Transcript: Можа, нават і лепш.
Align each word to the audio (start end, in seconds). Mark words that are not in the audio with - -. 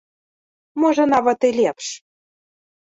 Можа, 0.83 1.03
нават 1.13 1.39
і 1.51 1.55
лепш. 1.61 1.85